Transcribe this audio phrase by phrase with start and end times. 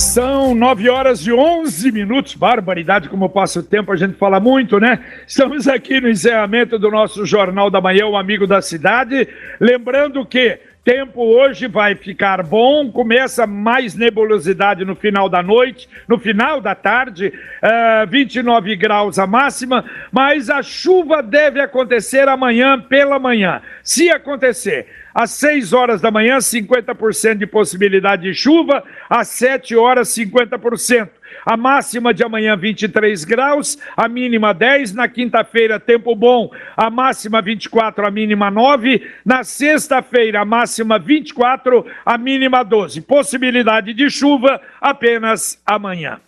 [0.00, 2.34] São nove horas e onze minutos.
[2.34, 4.98] Barbaridade, como passa o tempo, a gente fala muito, né?
[5.28, 9.28] Estamos aqui no encerramento do nosso Jornal da Manhã, o Amigo da Cidade.
[9.60, 16.18] Lembrando que Tempo hoje vai ficar bom, começa mais nebulosidade no final da noite, no
[16.18, 17.66] final da tarde, uh,
[18.02, 23.60] eh, 29 graus a máxima, mas a chuva deve acontecer amanhã pela manhã.
[23.82, 30.08] Se acontecer, às 6 horas da manhã, 50% de possibilidade de chuva, às 7 horas,
[30.08, 31.08] 50%.
[31.44, 34.92] A máxima de amanhã 23 graus, a mínima 10.
[34.92, 39.06] Na quinta-feira, tempo bom, a máxima 24, a mínima 9.
[39.24, 43.00] Na sexta-feira, a máxima 24, a mínima 12.
[43.02, 46.20] Possibilidade de chuva apenas amanhã.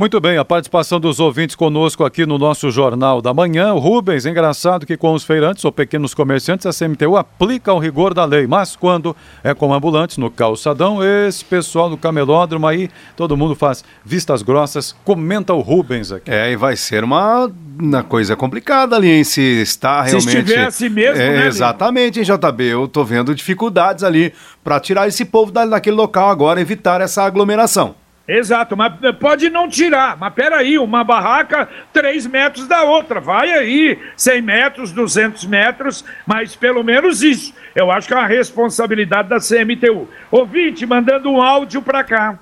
[0.00, 3.74] Muito bem, a participação dos ouvintes conosco aqui no nosso Jornal da Manhã.
[3.74, 8.14] O Rubens, engraçado que com os feirantes ou pequenos comerciantes, a CMTU aplica o rigor
[8.14, 13.36] da lei, mas quando é com ambulantes no calçadão, esse pessoal do camelódromo aí, todo
[13.36, 16.30] mundo faz vistas grossas, comenta o Rubens aqui.
[16.30, 20.30] É, e vai ser uma, uma coisa complicada ali, hein, se está realmente...
[20.30, 24.32] Se estivesse mesmo, é, né, Exatamente, hein, JB, eu tô vendo dificuldades ali
[24.64, 27.96] para tirar esse povo daquele local agora, evitar essa aglomeração.
[28.32, 30.16] Exato, mas pode não tirar.
[30.16, 33.18] Mas peraí, uma barraca, 3 metros da outra.
[33.20, 37.52] Vai aí, 100 metros, 200 metros, mas pelo menos isso.
[37.74, 40.08] Eu acho que é uma responsabilidade da CMTU.
[40.30, 42.38] Ouvinte, mandando um áudio para cá.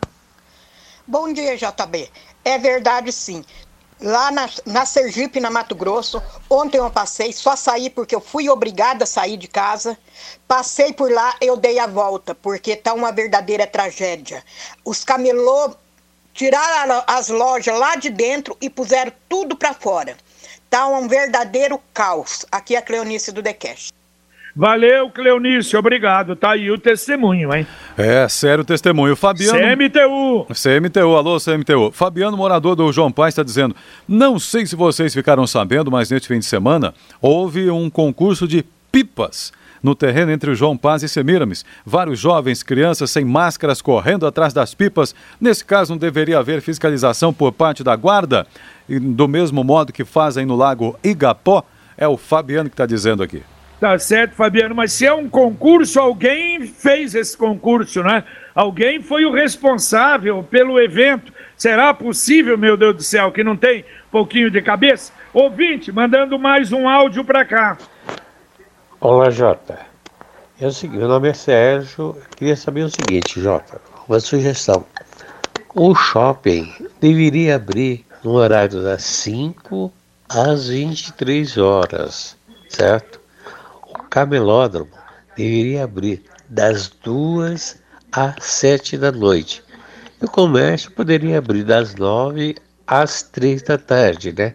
[1.07, 2.11] Bom dia, JB.
[2.45, 3.43] É verdade, sim.
[4.01, 8.49] Lá na, na Sergipe, na Mato Grosso, ontem eu passei, só saí porque eu fui
[8.49, 9.99] obrigada a sair de casa.
[10.47, 14.45] Passei por lá, eu dei a volta, porque tá uma verdadeira tragédia.
[14.85, 15.75] Os camelô
[16.33, 20.17] tiraram as lojas lá de dentro e puseram tudo para fora.
[20.71, 22.47] Tá um verdadeiro caos.
[22.53, 23.98] Aqui é a Cleonice do Decast.
[24.59, 26.35] Valeu, Cleonice, obrigado.
[26.35, 27.65] Tá aí o testemunho, hein?
[27.97, 29.15] É, sério testemunho.
[29.15, 29.57] Fabiano.
[29.57, 30.47] CMTU.
[30.53, 31.93] CMTU, alô, CMTU.
[31.93, 33.77] Fabiano, morador do João Paz, está dizendo:
[34.09, 36.93] Não sei se vocês ficaram sabendo, mas neste fim de semana
[37.23, 41.65] houve um concurso de pipas no terreno entre o João Paz e Semiramis.
[41.87, 45.15] Vários jovens, crianças sem máscaras correndo atrás das pipas.
[45.41, 48.45] Nesse caso, não deveria haver fiscalização por parte da guarda?
[48.89, 51.63] E do mesmo modo que fazem no Lago Igapó?
[51.97, 53.41] É o Fabiano que está dizendo aqui.
[53.81, 58.25] Tá certo, Fabiano, mas se é um concurso, alguém fez esse concurso, né?
[58.53, 61.33] Alguém foi o responsável pelo evento.
[61.57, 65.13] Será possível, meu Deus do céu, que não tem pouquinho de cabeça?
[65.33, 67.79] Ouvinte, mandando mais um áudio para cá.
[69.01, 69.79] Olá, Jota.
[70.61, 72.17] É o seguinte, meu nome é Sérgio.
[72.17, 74.85] Eu queria saber o seguinte, Jota, uma sugestão.
[75.73, 76.69] O shopping
[77.01, 79.93] deveria abrir no horário das 5
[80.29, 82.37] às 23 horas,
[82.69, 83.21] certo?
[84.11, 84.91] Camelódromo
[85.37, 87.81] deveria abrir das duas
[88.13, 89.63] às sete da noite.
[90.21, 94.55] E o comércio poderia abrir das nove às três da tarde, né?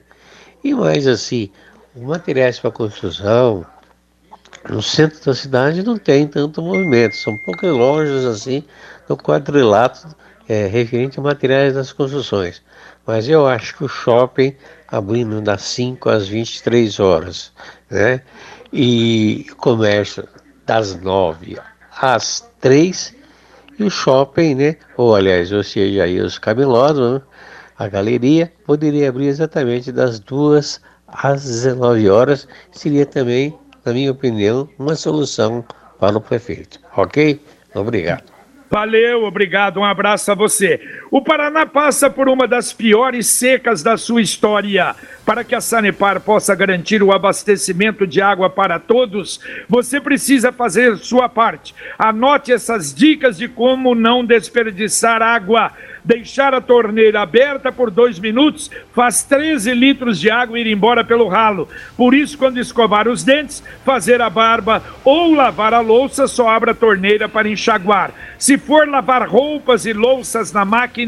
[0.64, 1.52] E mais assim,
[1.96, 3.66] os materiais para construção
[4.70, 8.64] no centro da cidade não tem tanto movimento, são poucas lojas assim
[9.08, 10.08] no quadrilato
[10.48, 12.62] é, referente a materiais das construções.
[13.06, 14.56] Mas eu acho que o shopping
[14.88, 17.52] abrindo das 5 às 23 horas,
[17.90, 18.22] né?
[18.74, 20.28] E comércio
[20.66, 21.58] das nove
[22.02, 23.16] às três
[23.78, 24.76] e o shopping, né?
[24.98, 27.28] Ou aliás, ou seja, aí os camelódromos, né?
[27.78, 32.48] a galeria poderia abrir exatamente das duas às 19 horas.
[32.72, 35.64] Seria também, na minha opinião, uma solução
[36.00, 36.80] para o prefeito.
[36.96, 37.40] Ok?
[37.76, 38.34] Obrigado.
[38.70, 40.82] Valeu, obrigado, um abraço a você.
[41.14, 44.96] O Paraná passa por uma das piores secas da sua história.
[45.24, 50.98] Para que a Sanepar possa garantir o abastecimento de água para todos, você precisa fazer
[50.98, 51.76] sua parte.
[52.00, 55.72] Anote essas dicas de como não desperdiçar água
[56.04, 61.28] deixar a torneira aberta por dois minutos faz 13 litros de água ir embora pelo
[61.28, 61.68] ralo.
[61.96, 66.72] Por isso, quando escovar os dentes, fazer a barba ou lavar a louça, só abra
[66.72, 68.12] a torneira para enxaguar.
[68.38, 71.03] Se for lavar roupas e louças na máquina,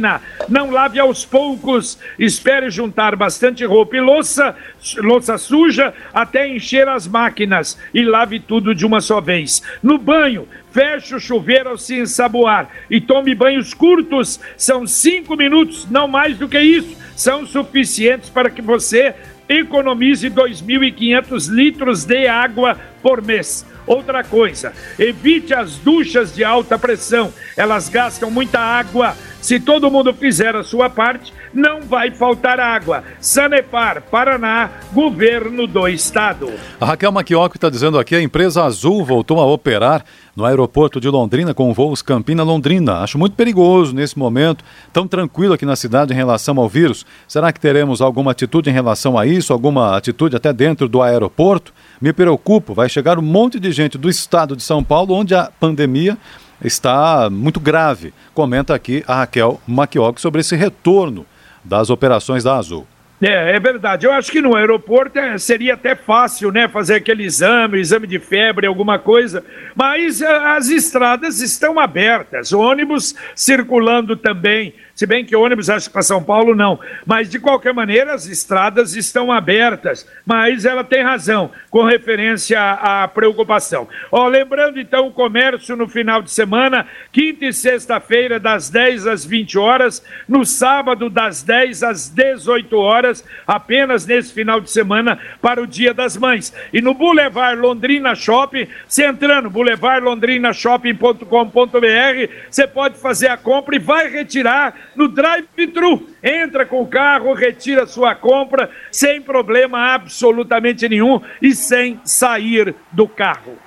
[0.47, 1.97] não lave aos poucos.
[2.17, 4.55] Espere juntar bastante roupa e louça,
[4.97, 9.61] louça suja até encher as máquinas e lave tudo de uma só vez.
[9.81, 14.39] No banho, feche o chuveiro ao se ensaboar e tome banhos curtos.
[14.57, 16.95] São cinco minutos, não mais do que isso.
[17.15, 19.15] São suficientes para que você
[19.47, 23.63] economize 2.500 litros de água por mês.
[23.85, 29.15] Outra coisa, evite as duchas de alta pressão, elas gastam muita água.
[29.39, 33.03] Se todo mundo fizer a sua parte, não vai faltar água.
[33.21, 36.51] Sanepar, Paraná, governo do estado.
[36.81, 40.03] A Raquel Maquioc está dizendo aqui: a empresa Azul voltou a operar
[40.35, 42.97] no aeroporto de Londrina com voos Campina-Londrina.
[42.97, 47.05] Acho muito perigoso nesse momento, tão tranquilo aqui na cidade em relação ao vírus.
[47.27, 49.53] Será que teremos alguma atitude em relação a isso?
[49.53, 51.71] Alguma atitude até dentro do aeroporto?
[52.01, 55.51] Me preocupo, vai chegar um monte de gente do estado de São Paulo, onde a
[55.59, 56.17] pandemia
[56.63, 58.13] está muito grave.
[58.33, 61.25] Comenta aqui a Raquel Maquioc sobre esse retorno
[61.61, 62.87] das operações da Azul.
[63.21, 64.05] É, é verdade.
[64.05, 68.17] Eu acho que no aeroporto é, seria até fácil, né, fazer aquele exame, exame de
[68.17, 69.43] febre, alguma coisa.
[69.75, 74.73] Mas a, as estradas estão abertas, ônibus circulando também.
[74.95, 76.79] Se bem que ônibus, acho que para São Paulo não.
[77.05, 80.09] Mas, de qualquer maneira, as estradas estão abertas.
[80.25, 83.89] Mas ela tem razão com referência à preocupação.
[84.09, 89.25] Ó, lembrando, então, o comércio no final de semana, quinta e sexta-feira, das 10 às
[89.25, 90.01] 20 horas.
[90.29, 93.21] No sábado, das 10 às 18 horas.
[93.45, 96.53] Apenas nesse final de semana para o Dia das Mães.
[96.71, 104.07] E no Boulevard Londrina Shopping, você entrando, boulevardlondrinashopping.com.br, você pode fazer a compra e vai
[104.07, 106.07] retirar no drive-thru.
[106.23, 113.07] Entra com o carro, retira sua compra sem problema absolutamente nenhum e sem sair do
[113.07, 113.65] carro.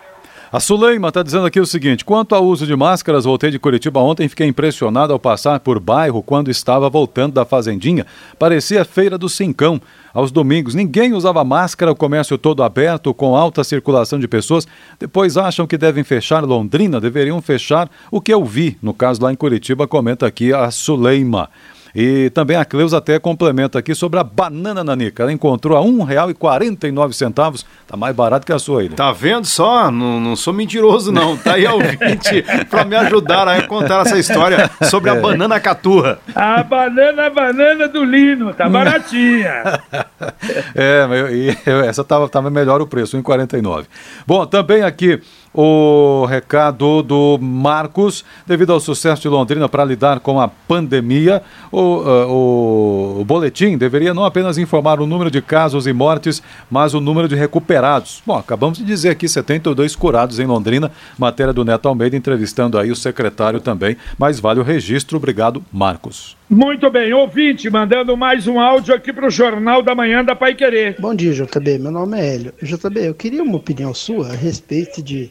[0.51, 4.01] A Suleima está dizendo aqui o seguinte: quanto ao uso de máscaras, voltei de Curitiba
[4.01, 8.07] ontem e fiquei impressionado ao passar por bairro quando estava voltando da Fazendinha.
[8.39, 9.79] Parecia feira do Cincão.
[10.13, 14.67] Aos domingos, ninguém usava máscara, o comércio todo aberto, com alta circulação de pessoas.
[14.99, 18.77] Depois acham que devem fechar Londrina, deveriam fechar o que eu vi.
[18.83, 21.51] No caso lá em Curitiba, comenta aqui a Suleima.
[21.95, 25.23] E também a Cleusa até complementa aqui sobre a banana nanica.
[25.23, 27.65] Ela encontrou a R$ 1,49.
[27.87, 28.89] Tá mais barato que a sua aí.
[28.89, 28.95] Né?
[28.97, 29.91] Tá vendo só?
[29.91, 31.37] Não, não sou mentiroso, não.
[31.37, 35.21] Tá aí ouvinte para me ajudar a contar essa história sobre a é.
[35.21, 36.19] banana caturra.
[36.35, 38.53] A banana, a banana do Lino.
[38.55, 39.81] Tá baratinha.
[40.75, 41.57] é, e,
[41.87, 43.87] essa tava, tava melhor o preço, R$ 1,49.
[44.27, 45.21] Bom, também aqui
[45.53, 51.43] o recado do Marcos, devido ao sucesso de Londrina para lidar com a pandemia,
[51.73, 56.95] o, uh, o, boletim deveria não apenas informar o número de casos e mortes, mas
[56.95, 58.23] o número de recuperados.
[58.27, 62.91] Bom, acabamos de dizer aqui 72 curados em Londrina, matéria do Neto Almeida entrevistando aí
[62.91, 65.17] o secretário também, mas vale o registro.
[65.17, 66.37] Obrigado, Marcos.
[66.51, 70.55] Muito bem, ouvinte, mandando mais um áudio aqui para o Jornal da Manhã da Pai
[70.55, 70.97] Querer.
[70.99, 71.79] Bom dia, JB.
[71.79, 72.55] Meu nome é Hélio.
[72.63, 75.31] JB, eu queria uma opinião sua a respeito de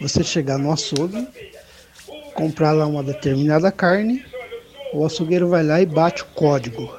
[0.00, 1.26] você chegar no açougue,
[2.34, 4.24] comprar lá uma determinada carne,
[4.94, 6.90] o açougueiro vai lá e bate o código.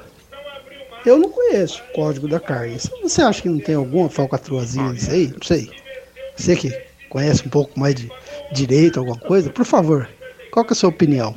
[1.04, 2.78] Eu não conheço o código da carne.
[3.02, 5.28] Você acha que não tem alguma falcatruazinha nisso aí?
[5.28, 5.70] Não sei.
[6.36, 6.70] Você que
[7.08, 8.10] conhece um pouco mais de
[8.52, 10.08] direito, alguma coisa, por favor,
[10.52, 11.34] qual que é a sua opinião?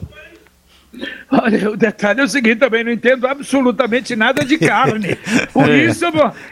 [1.31, 5.18] Olha, o detalhe é o seguinte, também não entendo absolutamente nada de carne.
[5.51, 5.77] Por é.
[5.86, 6.06] isso,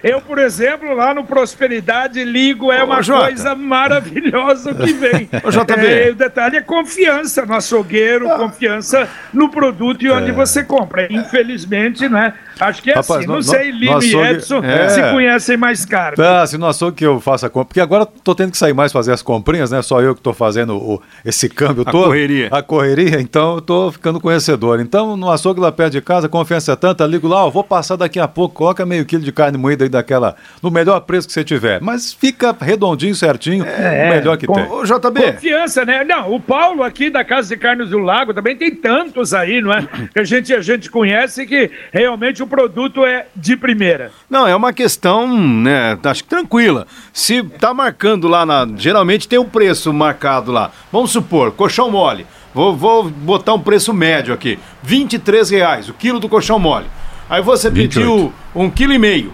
[0.03, 5.29] eu, por exemplo, lá no Prosperidade Ligo é uma Ô, coisa maravilhosa que vem.
[5.43, 5.85] Ô, JB.
[5.85, 8.37] É, o detalhe é confiança no açougueiro, ah.
[8.37, 10.33] confiança no produto e onde é.
[10.33, 11.07] você compra.
[11.11, 12.33] Infelizmente, né?
[12.59, 13.27] Acho que é Rapaz, assim.
[13.27, 14.89] No, não sei, Lino e Edson é.
[14.89, 16.17] se conhecem mais carne.
[16.17, 17.65] Tá, se não açougue que eu faça a compra.
[17.65, 19.81] Porque agora tô tendo que sair mais fazer as comprinhas, né?
[19.81, 22.03] Só eu que tô fazendo o, esse câmbio a todo.
[22.03, 22.49] A correria.
[22.51, 24.79] A correria, então eu tô ficando conhecedor.
[24.79, 27.95] Então, no açougue lá perto de casa, confiança é tanta, ligo lá, ó, vou passar
[27.95, 31.33] daqui a pouco, coloca meio quilo de carne moída aí daquela, no melhor preço que
[31.33, 31.79] você tiver.
[31.81, 34.65] Mas fica redondinho, certinho, é, o melhor que com, tem.
[34.65, 35.33] O JB.
[35.33, 36.03] Confiança, né?
[36.03, 39.71] Não, o Paulo aqui da Casa de Carnes do Lago também tem tantos aí, não
[39.71, 39.87] é?
[40.13, 44.11] Que a gente, a gente conhece que realmente o produto é de primeira.
[44.29, 46.85] Não, é uma questão, né, acho que tranquila.
[47.11, 48.67] Se tá marcando lá na.
[48.75, 50.71] Geralmente tem um preço marcado lá.
[50.91, 52.25] Vamos supor, colchão mole.
[52.53, 54.59] Vou, vou botar um preço médio aqui.
[54.83, 56.85] 23 reais o quilo do colchão mole.
[57.29, 57.93] Aí você 28.
[57.93, 59.33] pediu um quilo e meio.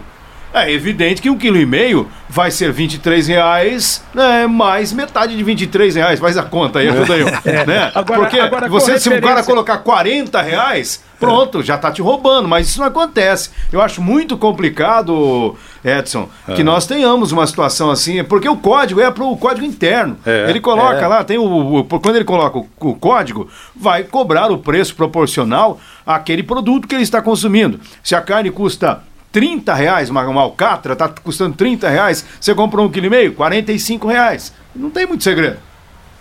[0.52, 5.42] É evidente que um quilo e meio vai ser 23 reais, né, mais metade de
[5.42, 6.18] 23 reais.
[6.18, 7.28] Faz a conta aí, ajuda eu.
[7.28, 7.66] É.
[7.66, 7.92] Né?
[7.94, 12.48] Agora, Porque agora, você, se o cara colocar 40 reais, pronto, já tá te roubando.
[12.48, 13.50] Mas isso não acontece.
[13.72, 16.54] Eu acho muito complicado, Edson, é.
[16.54, 20.16] que nós tenhamos uma situação assim, porque o código é para o código interno.
[20.26, 20.46] É.
[20.48, 21.06] Ele coloca é.
[21.06, 25.78] lá, tem o, o, Quando ele coloca o, o código, vai cobrar o preço proporcional
[26.04, 27.78] àquele produto que ele está consumindo.
[28.02, 32.86] Se a carne custa 30 reais, uma, uma alcatra tá custando 30 reais, você comprou
[32.86, 34.52] um quilo e meio, 45 reais.
[34.74, 35.58] Não tem muito segredo.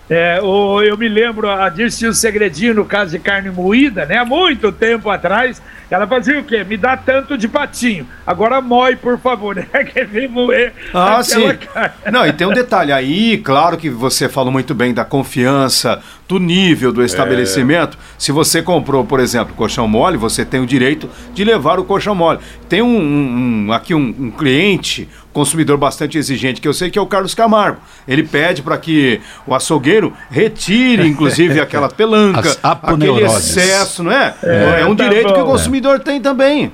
[0.10, 1.72] É, o, eu me lembro, a
[2.08, 4.18] um segredinho no caso de carne moída, né?
[4.18, 6.64] Há muito tempo atrás, ela fazia o quê?
[6.64, 8.08] Me dá tanto de patinho.
[8.26, 9.68] Agora moe, por favor, né?
[9.72, 11.48] Quer ver moer Ah, sim.
[11.58, 11.94] Carne.
[12.12, 16.38] Não, e tem um detalhe aí, claro que você falou muito bem da confiança, do
[16.38, 17.98] nível do estabelecimento.
[18.00, 18.14] É.
[18.20, 22.14] Se você comprou, por exemplo, colchão mole, você tem o direito de levar o colchão
[22.14, 22.38] mole.
[22.70, 27.02] Tem um, um aqui um, um cliente, consumidor bastante exigente que eu sei que é
[27.02, 27.82] o Carlos Camargo.
[28.08, 34.36] Ele pede para que o açougueiro retire, inclusive, aquela pelanca, aquele excesso, não é?
[34.44, 36.72] É, é um tá direito bom, que o consumidor tem também.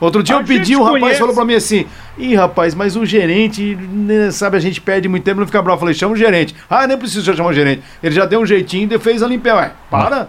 [0.00, 2.96] Outro dia a eu pedi, o um rapaz falou pra mim assim: Ih, rapaz, mas
[2.96, 5.76] o gerente, né, sabe, a gente perde muito tempo, não fica bravo.
[5.76, 6.54] Eu falei: chama o gerente.
[6.68, 7.82] Ah, nem preciso chamar o gerente.
[8.02, 9.56] Ele já deu um jeitinho e fez a limpeza.
[9.56, 10.28] Ué, para.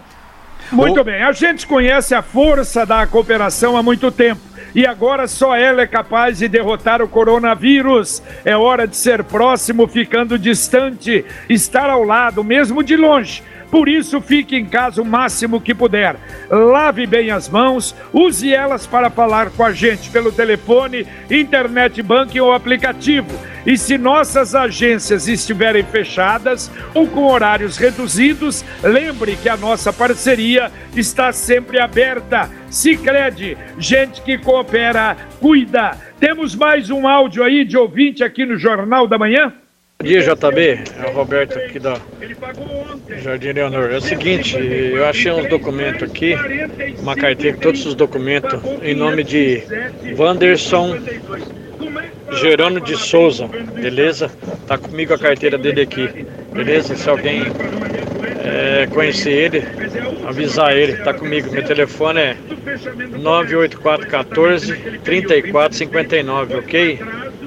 [0.72, 4.40] Muito bem, a gente conhece a força da cooperação há muito tempo
[4.74, 8.24] e agora só ela é capaz de derrotar o coronavírus.
[8.46, 13.44] É hora de ser próximo, ficando distante, estar ao lado, mesmo de longe.
[13.72, 16.18] Por isso, fique em casa o máximo que puder.
[16.50, 22.42] Lave bem as mãos, use elas para falar com a gente pelo telefone, internet banking
[22.42, 23.32] ou aplicativo.
[23.66, 30.70] E se nossas agências estiverem fechadas ou com horários reduzidos, lembre que a nossa parceria
[30.94, 32.50] está sempre aberta.
[32.70, 35.98] Se crede, gente que coopera, cuida.
[36.20, 39.61] Temos mais um áudio aí de ouvinte aqui no Jornal da Manhã?
[40.02, 40.80] Bom dia, JB.
[41.00, 41.96] É o Roberto aqui da
[43.22, 43.92] Jardim Leonor.
[43.92, 46.36] É o seguinte, eu achei uns documentos aqui,
[46.98, 49.62] uma carteira com todos os documentos, em nome de
[50.18, 50.98] Wanderson
[52.32, 54.32] Gerônimo de Souza, beleza?
[54.66, 56.96] Tá comigo a carteira dele aqui, beleza?
[56.96, 57.44] Se alguém
[58.44, 59.64] é, conhecer ele,
[60.26, 61.52] avisar ele, tá comigo.
[61.52, 62.38] Meu telefone é
[63.20, 67.00] 98414 3459, ok?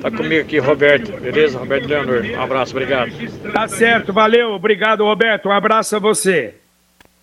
[0.05, 1.59] Tá comigo aqui, Roberto, beleza?
[1.59, 2.23] Roberto Leonor.
[2.27, 3.11] Um abraço, obrigado.
[3.55, 5.49] Tá certo, valeu, obrigado, Roberto.
[5.49, 6.57] Um abraço a você.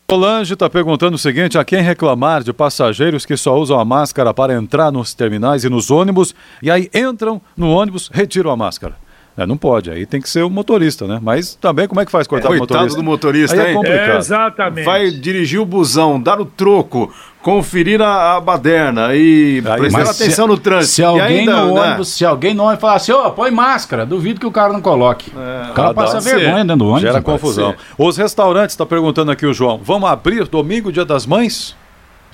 [0.09, 4.33] Solange está perguntando o seguinte: a quem reclamar de passageiros que só usam a máscara
[4.33, 8.95] para entrar nos terminais e nos ônibus e aí entram no ônibus, retiram a máscara?
[9.37, 11.17] É, não pode, aí tem que ser o motorista, né?
[11.21, 12.97] Mas também como é que faz coitado, é, do motorista?
[12.97, 14.09] do motorista, aí é complicado.
[14.09, 14.85] É, exatamente.
[14.85, 20.45] Vai dirigir o busão, dar o troco, conferir a, a baderna e aí, prestar atenção
[20.45, 20.95] se, no trânsito.
[20.95, 21.81] Se alguém ainda, no né?
[21.81, 24.73] ônibus, se alguém não vai falar assim, ó, oh, põe máscara, duvido que o cara
[24.73, 25.31] não coloque.
[25.33, 27.01] É, o cara passa vergonha dentro do ônibus.
[27.01, 27.73] Gera confusão.
[27.97, 31.73] Os restaurantes, está perguntando aqui o João, vão abrir domingo, dia das mães?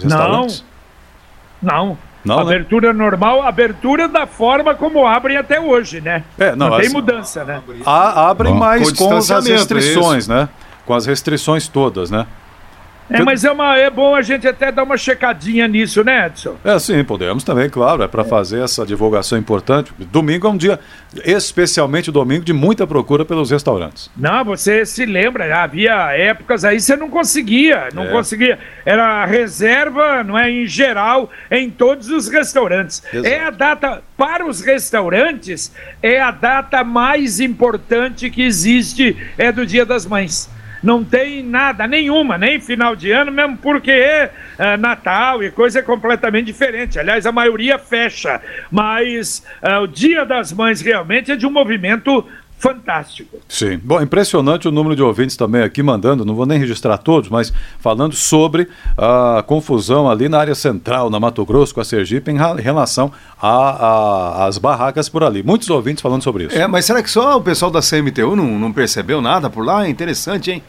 [0.04, 0.48] Não.
[1.62, 1.98] Não.
[2.24, 2.42] Não, né?
[2.42, 3.00] abertura né?
[3.00, 6.24] normal, abertura da forma como abrem até hoje, né?
[6.38, 7.62] É, não, não tem assim, mudança, né?
[7.86, 10.50] Abrem mais com, com as restrições, né?
[10.86, 12.26] Com as restrições todas, né?
[13.10, 16.56] É, mas é, uma, é bom a gente até dar uma checadinha nisso, né, Edson?
[16.64, 18.04] É, sim, podemos também, claro.
[18.04, 19.94] É para fazer essa divulgação importante.
[20.12, 20.80] Domingo é um dia,
[21.24, 24.10] especialmente domingo, de muita procura pelos restaurantes.
[24.16, 28.12] Não, você se lembra, havia épocas aí você não conseguia, não é.
[28.12, 28.60] conseguia.
[28.86, 33.02] Era reserva, não é, em geral, em todos os restaurantes.
[33.14, 33.28] Exato.
[33.28, 35.72] É a data, para os restaurantes,
[36.04, 40.50] é a data mais importante que existe, é do Dia das Mães
[40.84, 44.32] não tem nada, nenhuma, nem final de ano, mesmo porque é,
[44.78, 47.00] Natal e coisa é completamente diferente.
[47.00, 48.42] Aliás, a maioria fecha,
[48.72, 52.26] mas é, o Dia das Mães realmente é de um movimento
[52.58, 53.38] fantástico.
[53.48, 53.80] Sim.
[53.84, 57.54] Bom, impressionante o número de ouvintes também aqui mandando, não vou nem registrar todos, mas
[57.80, 62.62] falando sobre a confusão ali na área central, na Mato Grosso, com a Sergipe, em
[62.62, 65.44] relação às barracas por ali.
[65.44, 66.58] Muitos ouvintes falando sobre isso.
[66.58, 69.86] É, mas será que só o pessoal da CMTU não, não percebeu nada por lá?
[69.86, 70.64] É interessante, hein?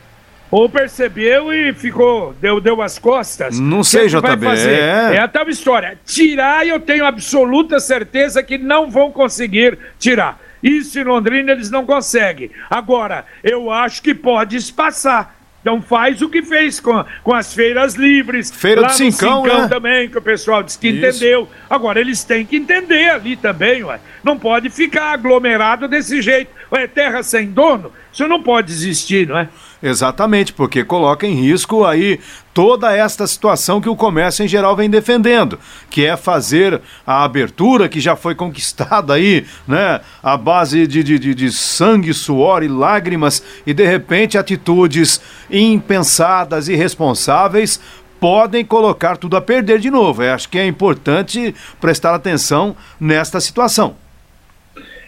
[0.50, 3.60] Ou percebeu e ficou, deu, deu as costas.
[3.60, 4.46] Não sei, que JB.
[4.46, 5.16] É...
[5.16, 5.98] é a tal história.
[6.06, 10.40] Tirar, eu tenho absoluta certeza que não vão conseguir tirar.
[10.62, 12.50] Isso em Londrina eles não conseguem.
[12.68, 15.36] Agora, eu acho que pode espaçar.
[15.60, 18.50] Então faz o que fez com, com as feiras livres.
[18.50, 19.68] Feira lá do Cincão, Cincão né?
[19.68, 20.98] também, que o pessoal disse que Isso.
[20.98, 21.48] entendeu.
[21.68, 23.98] Agora, eles têm que entender ali também, ué.
[24.22, 26.50] Não pode ficar aglomerado desse jeito.
[26.70, 29.48] Ué, terra sem dono, isso não pode existir, não é?
[29.82, 32.20] Exatamente, porque coloca em risco aí
[32.52, 35.58] toda esta situação que o comércio em geral vem defendendo,
[35.88, 41.34] que é fazer a abertura que já foi conquistada aí, né, a base de, de,
[41.34, 45.20] de sangue, suor e lágrimas, e de repente atitudes
[45.50, 47.80] impensadas e irresponsáveis
[48.20, 50.22] podem colocar tudo a perder de novo.
[50.22, 53.96] Eu acho que é importante prestar atenção nesta situação.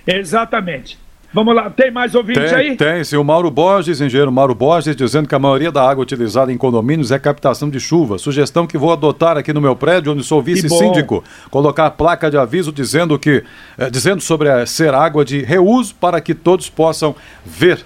[0.06, 0.98] Exatamente.
[1.32, 2.76] Vamos lá, tem mais ouvintes tem, aí?
[2.76, 3.16] Tem, sim.
[3.16, 7.12] O Mauro Borges, engenheiro Mauro Borges, dizendo que a maioria da água utilizada em condomínios
[7.12, 8.18] é captação de chuva.
[8.18, 11.22] Sugestão que vou adotar aqui no meu prédio, onde sou vice-síndico.
[11.49, 13.44] Colocar placa de aviso dizendo que
[13.78, 17.84] eh, dizendo sobre eh, ser água de reuso para que todos possam ver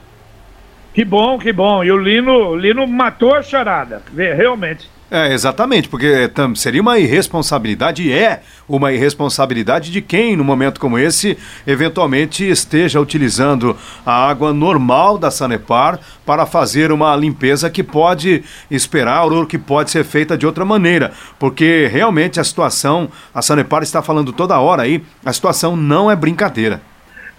[0.94, 1.84] Que bom, que bom.
[1.84, 4.93] E o Lino, Lino matou a charada, realmente.
[5.10, 10.98] É, exatamente, porque seria uma irresponsabilidade, e é uma irresponsabilidade de quem, num momento como
[10.98, 18.42] esse, eventualmente esteja utilizando a água normal da Sanepar para fazer uma limpeza que pode
[18.70, 23.82] esperar ou que pode ser feita de outra maneira, porque realmente a situação, a Sanepar
[23.82, 26.80] está falando toda hora aí, a situação não é brincadeira.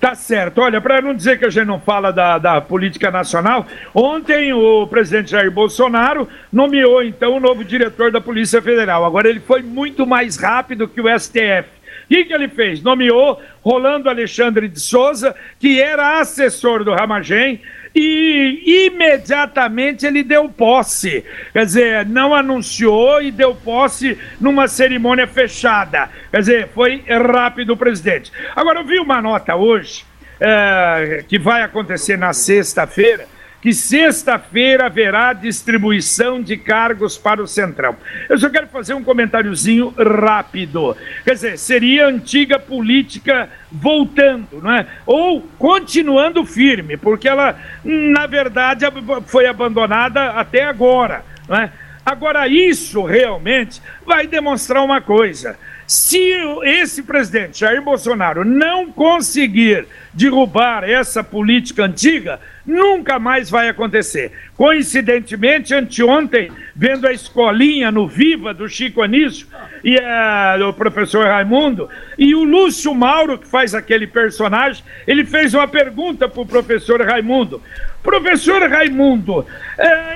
[0.06, 0.62] Tá certo.
[0.62, 4.86] Olha, para não dizer que a gente não fala da, da política nacional, ontem o
[4.86, 9.04] presidente Jair Bolsonaro nomeou então o novo diretor da Polícia Federal.
[9.04, 11.68] Agora ele foi muito mais rápido que o STF.
[12.06, 12.82] O que, que ele fez?
[12.82, 17.62] Nomeou Rolando Alexandre de Souza, que era assessor do Ramagem,
[17.96, 21.24] e imediatamente ele deu posse.
[21.54, 26.10] Quer dizer, não anunciou e deu posse numa cerimônia fechada.
[26.30, 28.32] Quer dizer, foi rápido o presidente.
[28.56, 30.06] Agora, eu vi uma nota hoje,
[30.40, 33.26] é, que vai acontecer na sexta-feira,
[33.66, 37.96] que sexta-feira haverá distribuição de cargos para o Centrão.
[38.30, 40.96] Eu só quero fazer um comentáriozinho rápido.
[41.24, 44.86] Quer dizer, seria a antiga política voltando, não é?
[45.04, 48.86] Ou continuando firme, porque ela, na verdade,
[49.26, 51.72] foi abandonada até agora, não é?
[52.06, 55.58] Agora, isso realmente vai demonstrar uma coisa.
[55.88, 56.20] Se
[56.66, 64.32] esse presidente, Jair Bolsonaro, não conseguir derrubar essa política antiga, nunca mais vai acontecer.
[64.56, 69.48] Coincidentemente, anteontem, vendo a escolinha no Viva do Chico Anísio
[69.84, 75.54] e uh, o professor Raimundo, e o Lúcio Mauro, que faz aquele personagem, ele fez
[75.54, 77.62] uma pergunta para o professor Raimundo.
[78.02, 79.46] Professor Raimundo, uh,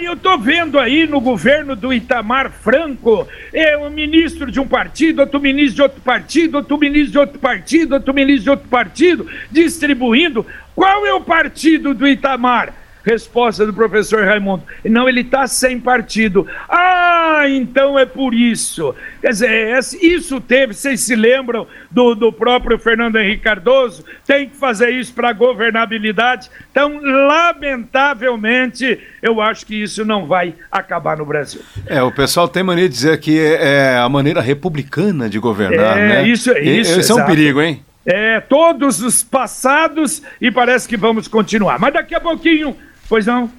[0.02, 5.20] eu estou vendo aí no governo do Itamar Franco, é um ministro de um partido,
[5.20, 9.28] outro ministro de outro partido, outro ministro de outro partido, outro ministro de outro partido,
[9.52, 10.46] distribuindo.
[10.80, 12.74] Qual é o partido do Itamar?
[13.04, 16.48] Resposta do professor Raimundo: não, ele está sem partido.
[16.70, 18.96] Ah, então é por isso.
[19.20, 24.06] Quer dizer, é, isso teve, vocês se lembram do, do próprio Fernando Henrique Cardoso?
[24.26, 26.50] Tem que fazer isso para a governabilidade.
[26.72, 31.60] Então, lamentavelmente, eu acho que isso não vai acabar no Brasil.
[31.88, 35.98] É, o pessoal tem mania de dizer que é, é a maneira republicana de governar,
[35.98, 36.28] é, né?
[36.28, 36.98] Isso, é isso.
[37.02, 37.84] Esse é um perigo, hein?
[38.12, 41.80] É, todos os passados e parece que vamos continuar.
[41.80, 42.76] Mas daqui a pouquinho
[43.10, 43.52] Pois não?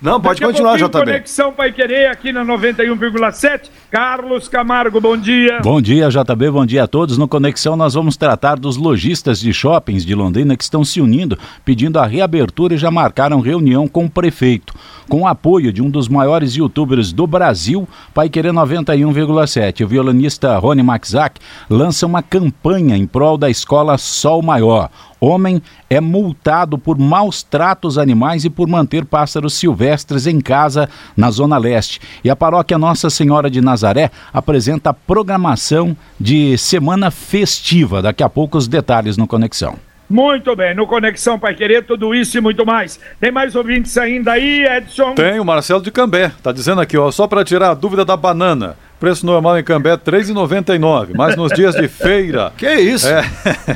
[0.00, 0.90] Não, pode Daqui continuar, JB.
[0.90, 3.70] Conexão Pai Querer aqui na 91,7.
[3.90, 5.60] Carlos Camargo, bom dia.
[5.62, 7.16] Bom dia, JB, bom dia a todos.
[7.16, 11.38] No Conexão nós vamos tratar dos lojistas de shoppings de Londrina que estão se unindo,
[11.64, 14.74] pedindo a reabertura e já marcaram reunião com o prefeito.
[15.08, 19.82] Com o apoio de um dos maiores youtubers do Brasil, Pai Querer 91,7.
[19.82, 24.90] O violonista Rony Maxac lança uma campanha em prol da escola Sol Maior.
[25.20, 31.30] Homem é multado por maus tratos animais e por manter pássaros silvestres em casa na
[31.30, 32.00] Zona Leste.
[32.22, 38.02] E a paróquia Nossa Senhora de Nazaré apresenta a programação de semana festiva.
[38.02, 39.76] Daqui a pouco os detalhes no Conexão.
[40.08, 43.00] Muito bem, no Conexão Pai Querer, tudo isso e muito mais.
[43.18, 45.14] Tem mais ouvintes ainda aí, Edson?
[45.16, 46.30] Tem, o Marcelo de Cambé.
[46.42, 48.76] Tá dizendo aqui, ó, só para tirar a dúvida da banana.
[48.98, 52.52] Preço normal em Cambé R$ 3,99, mas nos dias de feira.
[52.56, 53.06] Que isso?
[53.06, 53.24] É.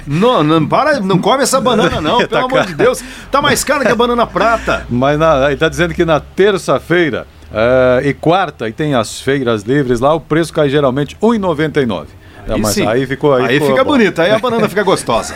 [0.06, 3.02] Não, não, para, não come essa banana, não, tá pelo amor de Deus.
[3.30, 4.86] Tá mais cara que a banana prata.
[4.88, 9.62] Mas na, ele tá dizendo que na terça-feira uh, e quarta, e tem as feiras
[9.62, 12.06] livres lá, o preço cai geralmente R$ 1,99.
[12.48, 12.86] É, mas sim.
[12.86, 13.44] aí ficou aí.
[13.44, 13.90] Aí ficou fica bom.
[13.92, 15.34] bonito, aí a banana fica gostosa.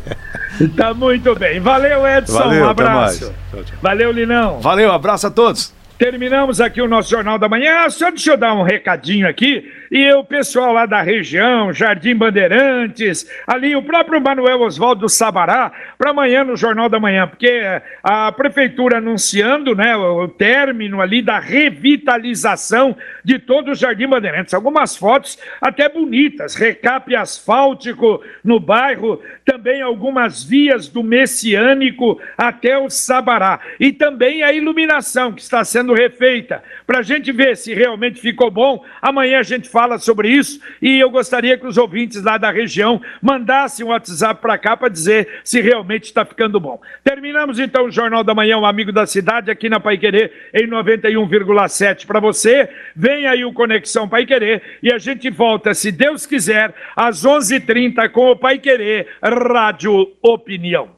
[0.76, 1.58] tá muito bem.
[1.60, 2.34] Valeu, Edson.
[2.34, 3.32] Valeu, um abraço.
[3.80, 4.60] Valeu, Linão.
[4.60, 5.75] Valeu, abraço a todos.
[5.98, 7.88] Terminamos aqui o nosso Jornal da Manhã.
[7.88, 9.72] Só deixa eu dar um recadinho aqui.
[9.90, 16.10] E o pessoal lá da região, Jardim Bandeirantes, ali o próprio Manuel Oswaldo Sabará, para
[16.10, 17.60] amanhã no Jornal da Manhã, porque
[18.02, 24.54] a prefeitura anunciando né, o término ali da revitalização de todo o Jardim Bandeirantes.
[24.54, 32.90] Algumas fotos até bonitas, recape asfáltico no bairro, também algumas vias do Messiânico até o
[32.90, 33.60] Sabará.
[33.78, 38.50] E também a iluminação que está sendo refeita, para a gente ver se realmente ficou
[38.50, 38.84] bom.
[39.00, 42.98] Amanhã a gente fala sobre isso e eu gostaria que os ouvintes lá da região
[43.20, 46.80] mandassem um WhatsApp para cá para dizer se realmente está ficando bom.
[47.04, 50.32] Terminamos então o Jornal da Manhã, o um amigo da cidade, aqui na Pai Querer,
[50.54, 52.70] em 91,7 para você.
[52.96, 57.56] Vem aí o Conexão Pai Querer e a gente volta, se Deus quiser, às 11:30
[57.56, 60.95] h 30 com o Pai Querer Rádio Opinião.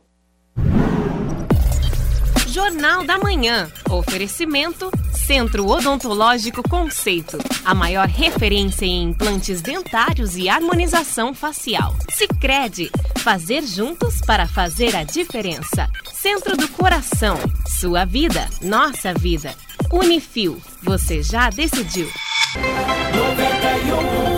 [2.49, 3.71] Jornal da Manhã.
[3.91, 7.37] Oferecimento Centro Odontológico Conceito.
[7.65, 11.95] A maior referência em implantes dentários e harmonização facial.
[12.11, 15.89] Sicredi Fazer juntos para fazer a diferença.
[16.15, 17.37] Centro do Coração.
[17.67, 19.55] Sua vida, nossa vida.
[19.93, 20.59] Unifil.
[20.83, 22.09] Você já decidiu.
[22.57, 24.38] 91,7